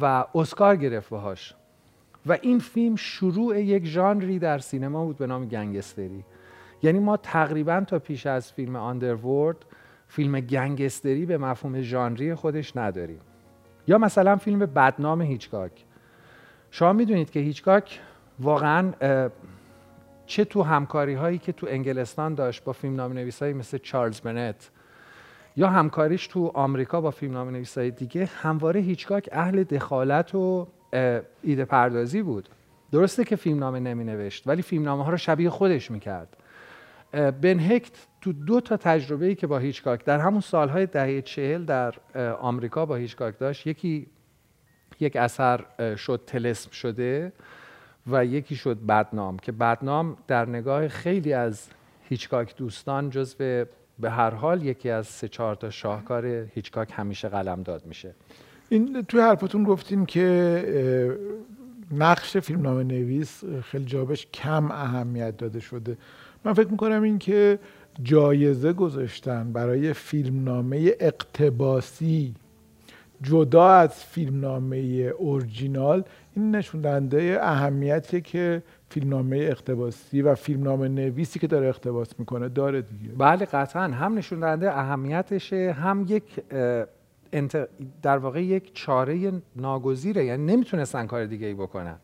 و 0.00 0.24
اسکار 0.34 0.76
گرفت 0.76 1.10
باهاش. 1.10 1.54
و 2.26 2.38
این 2.42 2.58
فیلم 2.58 2.96
شروع 2.96 3.60
یک 3.60 3.84
ژانری 3.84 4.38
در 4.38 4.58
سینما 4.58 5.04
بود 5.04 5.16
به 5.16 5.26
نام 5.26 5.44
گنگستری. 5.46 6.24
یعنی 6.82 6.98
ما 6.98 7.16
تقریبا 7.16 7.80
تا 7.80 7.98
پیش 7.98 8.26
از 8.26 8.52
فیلم 8.52 8.76
آندرورد 8.76 9.56
فیلم 10.08 10.40
گنگستری 10.40 11.26
به 11.26 11.38
مفهوم 11.38 11.80
ژانری 11.80 12.34
خودش 12.34 12.76
نداریم. 12.76 13.20
یا 13.86 13.98
مثلا 13.98 14.36
فیلم 14.36 14.58
بدنام 14.58 15.22
هیچکاک. 15.22 15.84
شما 16.70 16.92
می‌دونید 16.92 17.30
که 17.30 17.40
هیچکاک 17.40 18.00
واقعا 18.40 18.92
چه 20.32 20.44
تو 20.44 20.62
همکاری 20.62 21.14
هایی 21.14 21.38
که 21.38 21.52
تو 21.52 21.66
انگلستان 21.70 22.34
داشت 22.34 22.64
با 22.64 22.72
فیلم 22.72 22.96
نام 22.96 23.12
نویسایی 23.12 23.52
مثل 23.52 23.78
چارلز 23.78 24.20
بنت 24.20 24.70
یا 25.56 25.68
همکاریش 25.68 26.26
تو 26.26 26.50
آمریکا 26.54 27.00
با 27.00 27.10
فیلم 27.10 27.32
نام 27.32 27.50
نویسای 27.50 27.90
دیگه 27.90 28.26
همواره 28.26 28.80
هیچکاک 28.80 29.28
اهل 29.32 29.64
دخالت 29.64 30.34
و 30.34 30.68
ایده 31.42 31.64
پردازی 31.64 32.22
بود. 32.22 32.48
درسته 32.92 33.24
که 33.24 33.36
فیلم 33.36 33.58
نامه 33.58 33.80
نمی 33.80 34.04
نوشت 34.04 34.46
ولی 34.46 34.62
فیلم 34.62 34.84
نامه 34.84 35.04
ها 35.04 35.10
رو 35.10 35.16
شبیه 35.16 35.50
خودش 35.50 35.90
می‌کرد. 35.90 36.36
بن 37.12 37.60
هکت 37.60 38.06
تو 38.20 38.32
دو 38.32 38.60
تا 38.60 38.76
تجربه 38.76 39.26
ای 39.26 39.34
که 39.34 39.46
با 39.46 39.58
هیچکاک 39.58 40.04
در 40.04 40.18
همون 40.18 40.40
سالهای 40.40 40.86
دهه 40.86 41.22
چهل 41.22 41.64
در 41.64 41.94
آمریکا 42.40 42.86
با 42.86 42.96
هیچکاک 42.96 43.38
داشت 43.38 43.66
یکی 43.66 44.06
یک 45.00 45.16
اثر 45.16 45.64
شد 45.96 46.22
تلسم 46.26 46.70
شده. 46.70 47.32
و 48.06 48.24
یکی 48.24 48.56
شد 48.56 48.78
بدنام 48.86 49.38
که 49.38 49.52
بدنام 49.52 50.16
در 50.28 50.48
نگاه 50.48 50.88
خیلی 50.88 51.32
از 51.32 51.68
هیچکاک 52.08 52.56
دوستان 52.56 53.10
جزو 53.10 53.64
به 53.98 54.10
هر 54.10 54.30
حال 54.30 54.62
یکی 54.62 54.90
از 54.90 55.06
سه 55.06 55.28
چهار 55.28 55.54
تا 55.54 55.70
شاهکار 55.70 56.26
هیچکاک 56.26 56.90
همیشه 56.92 57.28
قلم 57.28 57.62
داد 57.62 57.86
میشه. 57.86 58.14
این 58.68 59.02
توی 59.02 59.20
حرفتون 59.20 59.64
گفتیم 59.64 60.06
که 60.06 61.18
نقش 61.90 62.36
فیلمنامه 62.36 62.84
نویس 62.84 63.44
خیلی 63.44 63.84
جابش 63.84 64.26
کم 64.26 64.70
اهمیت 64.70 65.36
داده 65.36 65.60
شده. 65.60 65.96
من 66.44 66.52
فکر 66.52 66.68
می‌کنم 66.68 67.02
این 67.02 67.18
که 67.18 67.58
جایزه 68.02 68.72
گذاشتن 68.72 69.52
برای 69.52 69.92
فیلمنامه 69.92 70.92
اقتباسی 71.00 72.34
جدا 73.22 73.68
از 73.68 74.04
فیلمنامه 74.04 74.76
اورجینال 75.18 76.04
این 76.34 76.56
نشون 76.56 76.80
دهنده 76.80 77.38
اهمیتی 77.42 78.20
که 78.20 78.62
فیلمنامه 78.90 79.36
اقتباسی 79.36 80.22
و 80.22 80.34
فیلمنامه 80.34 80.88
نویسی 80.88 81.38
که 81.38 81.46
داره 81.46 81.68
اقتباس 81.68 82.08
می‌کنه 82.18 82.48
داره 82.48 82.82
دیگه. 82.82 83.08
بله 83.18 83.44
قطعا. 83.44 83.82
هم 83.82 84.18
نشون 84.18 84.40
دهنده 84.40 84.78
اهمیتشه 84.78 85.72
هم 85.72 86.06
یک 86.08 86.40
در 88.02 88.18
واقع 88.18 88.42
یک 88.42 88.74
چاره 88.74 89.32
ناگزیره. 89.56 90.24
یعنی 90.24 90.52
نمی‌تونستن 90.52 91.06
کار 91.06 91.26
دیگه 91.26 91.46
ای 91.46 91.54
بکنن. 91.54 91.96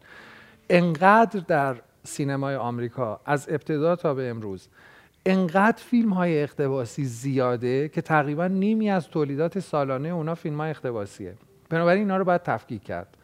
انقدر 0.70 1.40
در 1.40 1.76
سینمای 2.04 2.54
آمریکا 2.56 3.20
از 3.26 3.46
ابتدا 3.50 3.96
تا 3.96 4.14
به 4.14 4.30
امروز 4.30 4.68
انقدر 5.26 5.82
فیلم 5.82 6.12
های 6.12 6.42
اقتباسی 6.42 7.04
زیاده 7.04 7.88
که 7.88 8.02
تقریبا 8.02 8.46
نیمی 8.46 8.90
از 8.90 9.08
تولیدات 9.08 9.58
سالانه 9.58 10.08
اونا 10.08 10.34
فیلم 10.34 10.60
های 10.60 10.70
اقتباسیه. 10.70 11.34
بنابراین 11.70 12.02
اینا 12.02 12.16
رو 12.16 12.24
باید 12.24 12.42
تفکیک 12.42 12.82
کرد. 12.82 13.16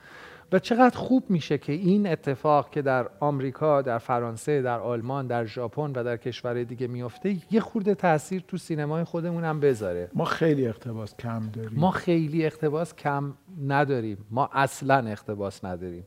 و 0.52 0.58
چقدر 0.58 0.96
خوب 0.96 1.24
میشه 1.28 1.58
که 1.58 1.72
این 1.72 2.06
اتفاق 2.06 2.70
که 2.70 2.82
در 2.82 3.08
آمریکا، 3.20 3.82
در 3.82 3.98
فرانسه، 3.98 4.62
در 4.62 4.78
آلمان، 4.78 5.26
در 5.26 5.44
ژاپن 5.44 5.90
و 5.90 6.04
در 6.04 6.16
کشورهای 6.16 6.64
دیگه 6.64 6.86
میفته 6.86 7.36
یه 7.50 7.60
خورده 7.60 7.94
تاثیر 7.94 8.44
تو 8.48 8.56
سینمای 8.56 9.04
خودمون 9.04 9.44
هم 9.44 9.60
بذاره. 9.60 10.10
ما 10.14 10.24
خیلی 10.24 10.66
اقتباس 10.66 11.16
کم 11.16 11.50
داریم. 11.52 11.78
ما 11.78 11.90
خیلی 11.90 12.46
اقتباس 12.46 12.94
کم 12.94 13.34
نداریم. 13.66 14.26
ما 14.30 14.50
اصلا 14.52 15.06
اقتباس 15.06 15.64
نداریم. 15.64 16.04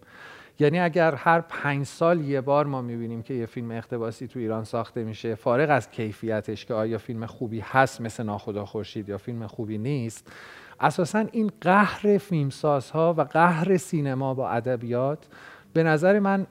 یعنی 0.60 0.80
اگر 0.80 1.16
هر 1.16 1.42
پنج 1.42 1.86
سال 1.86 2.22
یه 2.22 2.42
بار 2.42 2.66
ما 2.66 2.82
می‌بینیم 2.82 3.22
که 3.22 3.34
یه 3.34 3.46
فیلم 3.46 3.72
اقتباسی 3.72 4.28
تو 4.28 4.40
ایران 4.40 4.64
ساخته 4.64 5.04
میشه 5.04 5.36
فارغ 5.36 5.70
از 5.70 5.92
کیفیتش 5.92 6.66
که 6.66 6.74
آیا 6.74 6.98
فیلم 6.98 7.26
خوبی 7.26 7.60
هست 7.60 8.02
مثل 8.02 8.24
ناخدا 8.24 8.66
خورشید 8.66 9.10
یا 9.10 9.18
فیلم 9.18 9.48
خوبی 9.48 9.78
نیست 9.78 10.32
اساسا 10.80 11.26
این 11.32 11.52
قهر 11.62 12.18
فیلمسازها 12.18 13.14
و 13.18 13.22
قهر 13.22 13.78
سینما 13.78 14.34
با 14.34 14.50
ادبیات 14.50 15.28
به 15.74 15.84
نظر 15.84 16.20
من 16.20 16.48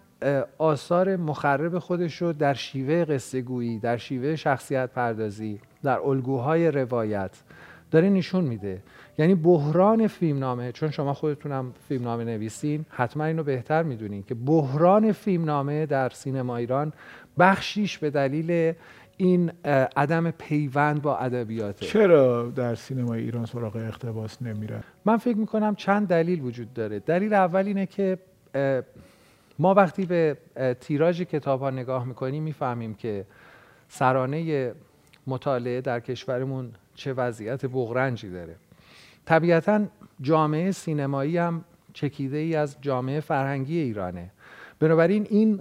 آثار 0.59 1.17
مخرب 1.17 1.79
خودش 1.79 2.23
رو 2.23 2.33
در 2.33 2.55
شیوه 2.55 3.05
قصه 3.05 3.41
گویی 3.41 3.79
در 3.79 3.97
شیوه 3.97 4.37
شخصیت 4.37 4.91
پردازی 4.91 5.61
در 5.83 5.99
الگوهای 5.99 6.71
روایت 6.71 7.31
داره 7.91 8.09
نشون 8.09 8.45
میده. 8.45 8.83
یعنی 9.19 9.35
بحران 9.35 10.07
فیلمنامه 10.07 10.73
چون 10.73 10.91
شما 10.91 11.15
خودتونم 11.15 11.73
فیلمنامه 11.89 12.25
نویسین 12.25 12.85
حتما 12.91 13.25
اینو 13.25 13.43
بهتر 13.43 13.83
می‌دونین 13.83 14.23
که 14.23 14.35
بحران 14.35 15.13
فیلمنامه 15.13 15.87
در 15.87 16.09
سینما 16.09 16.57
ایران 16.57 16.93
بخشیش 17.39 17.99
به 17.99 18.11
دلیل 18.11 18.73
این 19.17 19.53
عدم 19.97 20.31
پیوند 20.31 21.03
با 21.03 21.17
ادبیات 21.17 21.85
چرا 21.85 22.51
در 22.51 22.75
سینمای 22.75 23.23
ایران 23.23 23.47
سراغ 23.47 23.77
اقتباس 23.77 24.43
نمیره 24.43 24.81
من 25.05 25.17
فکر 25.17 25.37
می‌کنم 25.37 25.75
چند 25.75 26.09
دلیل 26.09 26.41
وجود 26.41 26.75
داره. 26.75 26.99
دلیل 26.99 27.35
اول 27.35 27.67
اینه 27.67 27.87
که 27.87 28.19
ما 29.59 29.75
وقتی 29.75 30.07
به 30.07 30.37
تیراژ 30.81 31.23
کتاب 31.23 31.61
ها 31.61 31.71
نگاه 31.71 32.05
می‌کنیم 32.05 32.43
می‌فهمیم 32.43 32.95
که 32.95 33.25
سرانه 33.89 34.73
مطالعه 35.27 35.81
در 35.81 36.01
کشورمون 36.01 36.73
چه 36.95 37.13
وضعیت 37.13 37.67
بغرنجی 37.67 38.31
داره. 38.31 38.57
طبیعتا 39.25 39.85
جامعه 40.21 40.73
سینمایی 40.73 41.39
هم 41.39 41.65
چکیده 41.93 42.37
ای 42.37 42.55
از 42.57 42.77
جامعه 42.81 43.21
فرهنگی 43.21 43.79
ایرانه. 43.79 44.31
بنابراین 44.81 45.27
این 45.31 45.61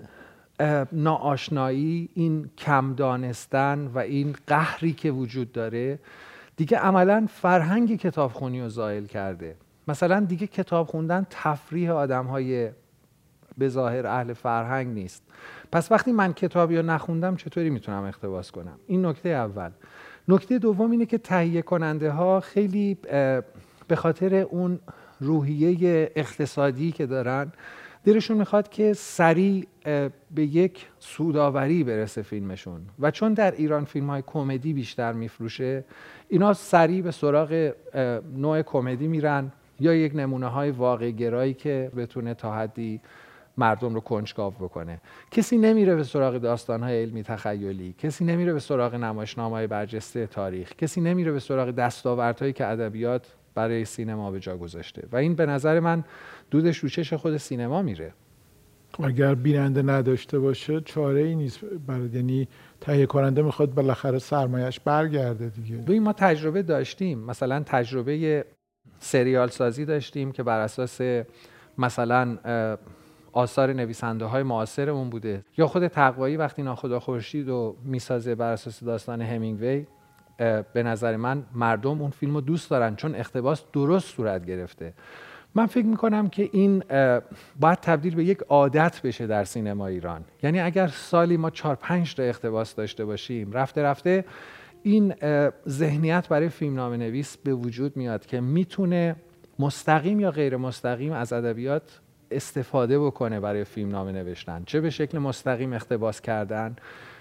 ناآشنایی 0.91 2.09
این 2.13 2.50
کم 2.57 2.93
دانستن 2.93 3.91
و 3.93 4.00
این 4.00 4.35
قهری 4.47 4.93
که 4.93 5.12
وجود 5.12 5.51
داره 5.51 6.00
دیگه 6.57 6.77
عملا 6.77 7.27
فرهنگ 7.29 8.00
کتابخونی 8.00 8.62
رو 8.62 8.69
زائل 8.69 9.05
کرده. 9.05 9.55
مثلا 9.88 10.19
دیگه 10.19 10.47
کتاب 10.47 10.88
خوندن 10.88 11.27
تفریح 11.29 11.91
آدم 11.91 12.25
های 12.25 12.69
به 13.57 13.69
ظاهر 13.69 14.07
اهل 14.07 14.33
فرهنگ 14.33 14.88
نیست. 14.88 15.24
پس 15.71 15.91
وقتی 15.91 16.12
من 16.12 16.33
کتابی 16.33 16.77
رو 16.77 16.85
نخوندم 16.85 17.35
چطوری 17.35 17.69
می‌تونم 17.69 18.03
اقتباس 18.03 18.51
کنم؟ 18.51 18.79
این 18.88 19.05
نکته 19.05 19.29
اول. 19.29 19.69
نکته 20.27 20.59
دوم 20.59 20.91
اینه 20.91 21.05
که 21.05 21.17
تهیه 21.17 21.62
کننده 21.62 22.12
ها 22.12 22.39
خیلی 22.39 22.97
به 23.88 23.95
خاطر 23.95 24.35
اون 24.35 24.79
روحیه 25.19 26.12
اقتصادی 26.15 26.91
که 26.91 27.05
دارن 27.05 27.51
دلشون 28.05 28.38
می‌خواد 28.38 28.69
که 28.69 28.93
سریع 28.93 29.67
به 30.35 30.45
یک 30.45 30.88
سوداوری 31.00 31.83
برسه 31.83 32.21
فیلمشون. 32.21 32.81
و 33.00 33.12
چون 33.12 33.33
در 33.33 33.51
ایران 33.51 33.85
فیلم 33.85 34.09
های 34.09 34.24
کمدی 34.27 34.74
بیشتر 34.74 35.13
میفروشه 35.13 35.83
اینا 36.29 36.53
سریع 36.53 37.01
به 37.01 37.12
سراغ 37.12 37.71
نوع 38.35 38.62
کمدی 38.62 39.07
میرن 39.07 39.51
یا 39.79 39.93
یک 39.93 40.15
نمونه 40.15 40.47
های 40.47 40.71
واقع 40.71 41.12
گرایی 41.12 41.53
که 41.53 41.91
بتونه 41.97 42.33
تا 42.33 42.53
حدی 42.55 43.01
مردم 43.57 43.93
رو 43.93 44.00
کنجکاو 44.00 44.53
بکنه. 44.53 45.01
کسی 45.31 45.57
نمیره 45.57 45.95
به 45.95 46.03
سراغ 46.03 46.38
داستان 46.38 46.83
های 46.83 47.01
علمی 47.01 47.24
تخیلی 47.24 47.95
کسی 47.97 48.25
نمیره 48.25 48.53
به 48.53 48.59
سراغ 48.59 48.95
نمایشنامه 48.95 49.55
های 49.55 49.67
برجسته 49.67 50.27
تاریخ 50.27 50.75
کسی 50.75 51.01
نمیره 51.01 51.31
به 51.31 51.39
سراغ 51.39 51.71
دستاوردهایی 51.71 52.53
که 52.53 52.65
ادبیات 52.67 53.33
برای 53.55 53.85
سینما 53.85 54.31
به 54.31 54.39
جا 54.39 54.57
گذاشته. 54.57 55.07
و 55.12 55.15
این 55.15 55.35
به 55.35 55.45
نظر 55.45 55.79
من 55.79 56.03
دودش 56.51 56.77
رو 56.77 56.89
چش 56.89 57.13
خود 57.13 57.37
سینما 57.37 57.81
میره. 57.81 58.13
اگر 59.03 59.35
بیننده 59.35 59.81
نداشته 59.81 60.39
باشه 60.39 60.81
چاره 60.81 61.21
ای 61.21 61.35
نیست 61.35 61.59
برای 61.87 62.09
یعنی 62.13 62.47
تهیه 62.81 63.05
کننده 63.05 63.41
می‌خواد 63.41 63.73
بالاخره 63.73 64.19
سرمایش 64.19 64.79
برگرده 64.79 65.49
دیگه. 65.49 65.77
ببین 65.77 66.03
ما 66.03 66.13
تجربه 66.13 66.63
داشتیم. 66.63 67.19
مثلا 67.19 67.63
تجربه 67.65 68.45
سریال 68.99 69.47
سازی 69.47 69.85
داشتیم 69.85 70.31
که 70.31 70.43
بر 70.43 70.59
اساس 70.59 71.01
مثلا 71.77 72.37
آثار 73.31 73.73
نویسنده 73.73 74.25
های 74.25 74.43
معاصرمون 74.43 75.09
بوده. 75.09 75.45
یا 75.57 75.67
خود 75.67 75.87
تقوایی 75.87 76.37
وقتی 76.37 76.63
ناخدا 76.63 76.99
خورشید 76.99 77.49
و 77.49 77.75
می‌سازه 77.83 78.35
بر 78.35 78.51
اساس 78.51 78.83
داستان 78.83 79.21
همینگوی 79.21 79.85
به 80.73 80.83
نظر 80.83 81.15
من 81.15 81.43
مردم 81.53 82.01
اون 82.01 82.09
فیلم 82.09 82.35
رو 82.35 82.41
دوست 82.41 82.69
دارن 82.69 82.95
چون 82.95 83.15
اقتباس 83.15 83.63
درست 83.73 84.15
صورت 84.15 84.45
گرفته. 84.45 84.93
من 85.55 85.65
فکر 85.65 85.85
می‌کنم 85.85 86.29
که 86.29 86.50
این 86.51 86.83
باید 87.59 87.79
تبدیل 87.81 88.15
به 88.15 88.24
یک 88.24 88.39
عادت 88.50 89.01
بشه 89.01 89.27
در 89.27 89.43
سینما 89.43 89.88
ایران. 89.88 90.25
یعنی 90.43 90.59
اگر 90.59 90.88
سالی 90.88 91.38
ما 91.38 91.50
چهار 91.50 91.75
پنج 91.75 92.15
تا 92.15 92.24
اقتباس 92.24 92.75
داشته 92.75 93.05
باشیم 93.05 93.51
رفته 93.51 93.83
رفته 93.83 94.25
این 94.83 95.13
ذهنیت 95.67 96.27
برای 96.27 96.50
فیلمنامه 96.50 96.97
نویس 96.97 97.38
به 97.38 97.53
وجود 97.53 97.97
میاد 97.97 98.25
که 98.25 98.41
می‌تونه 98.41 99.15
مستقیم 99.59 100.19
یا 100.19 100.31
غیر 100.31 100.57
مستقیم 100.57 101.13
از 101.13 101.33
ادبیات 101.33 102.00
استفاده 102.31 103.00
بکنه 103.00 103.39
برای 103.39 103.63
فیلمنامه 103.63 104.12
نوشتن 104.12 104.63
چه 104.65 104.81
به 104.81 104.89
شکل 104.89 105.17
مستقیم 105.17 105.74
اقتباس 105.74 106.21
کردن 106.21 106.75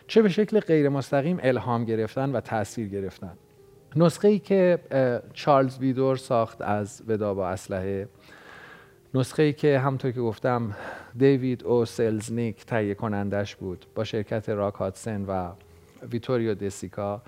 چه 0.06 0.22
به 0.22 0.28
شکل 0.28 0.60
غیر 0.60 0.88
مستقیم 0.88 1.38
الهام 1.42 1.84
گرفتن 1.84 2.32
و 2.32 2.40
تاثیر 2.40 2.88
گرفتن. 2.88 3.32
نسخه 3.96 4.28
ای 4.28 4.38
که 4.38 4.78
چارلز 5.32 5.78
ویدور 5.78 6.16
ساخت 6.16 6.62
از 6.62 7.02
ودا 7.08 7.34
با 7.34 7.48
اسلحه. 7.48 8.08
نسخه 9.14 9.42
ای 9.42 9.52
که 9.52 9.78
همطور 9.78 10.10
که 10.10 10.20
گفتم 10.20 10.76
دیوید 11.16 11.64
او 11.64 11.84
سلزنیک 11.84 12.64
تهیه 12.66 12.94
کنندش 12.94 13.56
بود 13.56 13.86
با 13.94 14.04
شرکت 14.04 14.48
راک 14.48 14.74
هاتسن 14.74 15.24
و 15.24 15.52
ویتوریو 16.10 16.54
دسیکا 16.54 17.22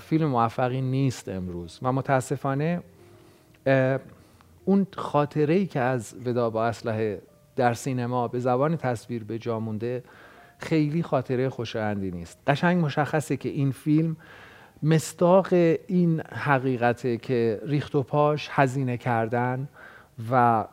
فیلم 0.00 0.28
موفقی 0.28 0.80
نیست 0.80 1.28
امروز. 1.28 1.78
و 1.82 1.92
متاسفانه 1.92 2.82
اون 4.64 4.86
خاطره 4.96 5.54
ای 5.54 5.66
که 5.66 5.80
از 5.80 6.14
ودا 6.26 6.50
با 6.50 6.66
اسلحه 6.66 7.22
در 7.56 7.74
سینما 7.74 8.28
به 8.28 8.38
زبان 8.38 8.76
تصویر 8.76 9.24
به 9.24 9.38
جا 9.38 9.60
مونده 9.60 10.02
خیلی 10.58 11.02
خاطره 11.02 11.48
خوشایندی 11.48 12.10
نیست. 12.10 12.38
قشنگ 12.46 12.84
مشخصه 12.84 13.36
که 13.36 13.48
این 13.48 13.72
فیلم 13.72 14.16
مستاق 14.82 15.52
این 15.86 16.20
حقیقته 16.20 17.16
که 17.16 17.60
ریخت 17.66 17.94
و 17.94 18.02
پاش 18.02 18.48
هزینه 18.52 18.96
کردن 18.96 19.68
و 20.30 20.64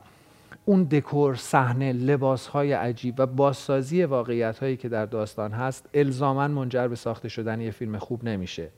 اون 0.65 0.83
دکور 0.83 1.35
صحنه 1.35 1.93
لباس 1.93 2.47
های 2.47 2.73
عجیب 2.73 3.15
و 3.17 3.25
بازسازی 3.25 4.03
واقعیت 4.03 4.59
هایی 4.59 4.77
که 4.77 4.89
در 4.89 5.05
داستان 5.05 5.51
هست 5.51 5.89
الزاما 5.93 6.47
منجر 6.47 6.87
به 6.87 6.95
ساخته 6.95 7.29
شدن 7.29 7.61
یه 7.61 7.71
فیلم 7.71 7.97
خوب 7.97 8.23
نمیشه. 8.23 8.69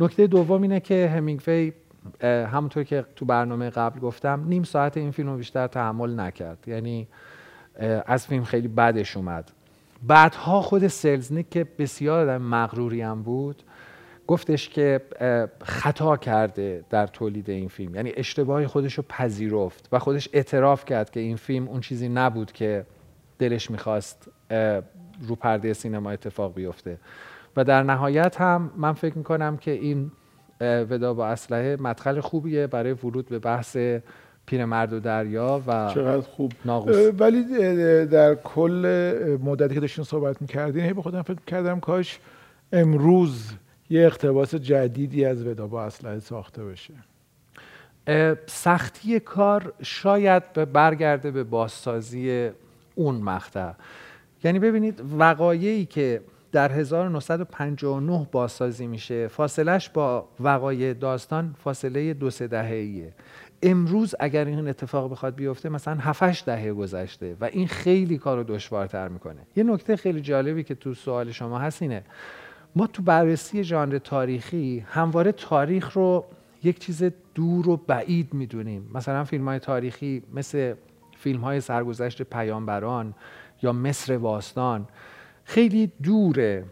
نکته 0.00 0.26
دوم 0.26 0.62
اینه 0.62 0.80
که 0.80 1.08
همینگوی 1.08 1.72
همونطور 2.22 2.84
که 2.84 3.04
تو 3.16 3.24
برنامه 3.24 3.70
قبل 3.70 4.00
گفتم 4.00 4.44
نیم 4.48 4.62
ساعت 4.62 4.96
این 4.96 5.10
فیلم 5.10 5.28
رو 5.28 5.36
بیشتر 5.36 5.66
تحمل 5.66 6.20
نکرد. 6.20 6.58
یعنی 6.66 7.08
از 8.06 8.26
فیلم 8.26 8.44
خیلی 8.44 8.68
بدش 8.68 9.16
اومد. 9.16 9.50
بعدها 10.02 10.62
خود 10.62 10.86
سلزنیک 10.86 11.50
که 11.50 11.66
بسیار 11.78 12.38
مغروری 12.38 13.02
هم 13.02 13.22
بود 13.22 13.62
گفتش 14.26 14.68
که 14.68 15.00
خطا 15.62 16.16
کرده 16.16 16.84
در 16.90 17.06
تولید 17.06 17.50
این 17.50 17.68
فیلم. 17.68 17.94
یعنی 17.94 18.12
اشتباه 18.16 18.66
خودش 18.66 18.94
رو 18.94 19.04
پذیرفت 19.08 19.88
و 19.92 19.98
خودش 19.98 20.28
اعتراف 20.32 20.84
کرد 20.84 21.10
که 21.10 21.20
این 21.20 21.36
فیلم 21.36 21.68
اون 21.68 21.80
چیزی 21.80 22.08
نبود 22.08 22.52
که 22.52 22.86
دلش 23.38 23.70
می‌خواست 23.70 24.30
رو 25.28 25.34
پرده 25.40 25.72
سینما 25.72 26.10
اتفاق 26.10 26.54
بیفته. 26.54 26.98
و 27.56 27.64
در 27.64 27.82
نهایت 27.82 28.40
هم 28.40 28.70
من 28.76 28.92
فکر 28.92 29.18
می‌کنم 29.18 29.56
که 29.56 29.70
این 29.70 30.10
ودا 30.60 31.14
با 31.14 31.26
اسلحه 31.26 31.76
مدخل 31.80 32.20
خوبیه 32.20 32.66
برای 32.66 32.92
ورود 32.92 33.28
به 33.28 33.38
بحث 33.38 33.76
پیرمرد 34.46 34.92
و 34.92 35.00
دریا 35.00 35.62
و 35.66 35.90
چقدر 35.94 36.20
خوب. 36.20 36.52
ناقوس. 36.64 36.96
ولی 37.18 37.42
در 38.06 38.34
کل 38.34 39.38
مدتی 39.42 39.74
که 39.74 39.80
داشتین 39.80 40.04
صحبت 40.04 40.42
می‌کردین 40.42 40.84
هی 40.84 40.92
به 40.92 41.02
خودم 41.02 41.22
فکر 41.22 41.38
کردم 41.46 41.80
کاش 41.80 42.18
امروز 42.72 43.52
یه 43.90 44.06
اقتباس 44.06 44.54
جدیدی 44.54 45.24
از 45.24 45.46
ودا 45.46 45.66
با 45.66 45.84
اسلحه 45.84 46.18
ساخته 46.18 46.64
بشه. 46.64 46.94
سختی 48.46 49.20
کار 49.20 49.72
شاید 49.82 50.52
به 50.52 50.64
برگرده 50.64 51.30
به 51.30 51.44
بازسازی 51.44 52.50
اون 52.94 53.14
مقطع. 53.14 53.72
یعنی 54.44 54.58
ببینید 54.58 55.02
وقایعی 55.18 55.86
که 55.86 56.20
در 56.52 56.72
1959 56.72 58.28
بازسازی 58.32 58.86
میشه 58.86 59.28
فاصلش 59.28 59.88
با 59.88 60.28
وقایع 60.40 60.92
داستان 60.92 61.54
فاصله 61.64 62.14
دو 62.14 62.30
سه 62.30 62.46
دهه 62.46 63.12
امروز 63.62 64.14
اگر 64.20 64.44
این 64.44 64.68
اتفاق 64.68 65.10
بخواد 65.10 65.34
بیفته 65.34 65.68
مثلا 65.68 65.94
7 66.00 66.44
دهه 66.44 66.72
گذشته 66.72 67.36
و 67.40 67.44
این 67.44 67.68
خیلی 67.68 68.18
کار 68.18 68.36
رو 68.36 68.44
دشوارتر 68.44 69.08
می‌کنه. 69.08 69.40
یه 69.56 69.64
نکته 69.64 69.96
خیلی 69.96 70.20
جالبی 70.20 70.64
که 70.64 70.74
تو 70.74 70.94
سوال 70.94 71.30
شما 71.30 71.58
هست 71.58 71.82
اینه. 71.82 72.04
ما 72.76 72.86
تو 72.86 73.02
بررسی 73.02 73.64
ژانر 73.64 73.98
تاریخی 73.98 74.84
همواره 74.88 75.32
تاریخ 75.32 75.92
رو 75.92 76.24
یک 76.62 76.78
چیز 76.78 77.04
دور 77.34 77.68
و 77.68 77.76
بعید 77.76 78.34
می‌دونیم. 78.34 78.90
مثلا 78.94 79.24
فیلم 79.24 79.48
های 79.48 79.58
تاریخی 79.58 80.22
مثل 80.32 80.74
فیلم 81.16 81.40
های 81.40 81.60
سرگذشت 81.60 82.22
پیامبران 82.22 83.14
یا 83.62 83.72
مصر 83.72 84.18
باستان 84.18 84.88
خیلی 85.44 85.92
دوره. 86.02 86.64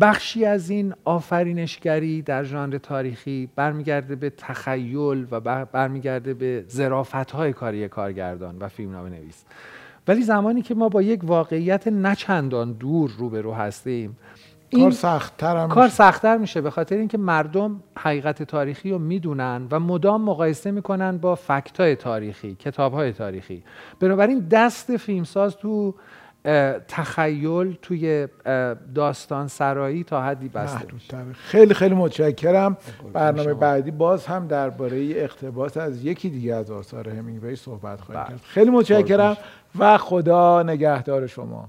بخشی 0.00 0.44
از 0.44 0.70
این 0.70 0.94
آفرینشگری 1.04 2.22
در 2.22 2.44
ژانر 2.44 2.78
تاریخی 2.78 3.48
برمیگرده 3.56 4.16
به 4.16 4.30
تخیل 4.30 5.26
و 5.30 5.64
برمیگرده 5.64 6.34
به 6.34 6.64
ظرافت 6.68 7.30
های 7.30 7.52
کاری 7.52 7.88
کارگردان 7.88 8.58
و 8.58 8.68
فیلمنامه 8.68 9.10
نویس 9.10 9.44
ولی 10.08 10.22
زمانی 10.22 10.62
که 10.62 10.74
ما 10.74 10.88
با 10.88 11.02
یک 11.02 11.20
واقعیت 11.24 11.88
نچندان 11.88 12.72
دور 12.72 13.10
روبرو 13.18 13.54
هستیم 13.54 14.16
این 14.74 14.84
کار 14.84 14.92
سختتر 14.92 15.66
کار 15.66 15.88
سختتر 15.88 16.36
میشه 16.36 16.60
به 16.60 16.70
خاطر 16.70 16.96
اینکه 16.96 17.18
مردم 17.18 17.80
حقیقت 17.98 18.42
تاریخی 18.42 18.90
رو 18.90 18.98
می‌دونن 18.98 19.66
و 19.70 19.80
مدام 19.80 20.22
مقایسه 20.22 20.70
می‌کنن 20.70 21.18
با 21.18 21.34
فکت 21.34 21.94
تاریخی 21.94 22.54
کتاب 22.54 23.10
تاریخی. 23.10 23.62
بنابراین 24.00 24.48
دست 24.50 24.96
فیلمساز 24.96 25.56
تو 25.56 25.94
تخیل 26.88 27.76
توی 27.82 28.28
داستان 28.94 29.48
سرایی 29.48 30.04
تا 30.04 30.22
حدی 30.22 30.48
بسته 30.48 30.86
خیلی 31.32 31.74
خیلی 31.74 31.94
متشکرم. 31.94 32.76
برنامه 33.12 33.54
بعدی 33.54 33.90
باز 33.90 34.26
هم 34.26 34.46
درباره 34.46 35.10
اقتباس 35.10 35.76
از 35.76 36.04
یکی 36.04 36.30
دیگه 36.30 36.54
از 36.54 36.70
آثار 36.70 37.08
همینگوی 37.08 37.56
صحبت 37.56 38.00
خواهیم 38.00 38.24
کرد. 38.24 38.40
خیلی 38.44 38.70
متشکرم 38.70 39.36
و 39.78 39.98
خدا 39.98 40.62
نگهدار 40.62 41.26
شما. 41.26 41.68